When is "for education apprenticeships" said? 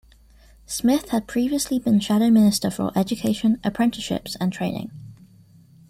2.71-4.35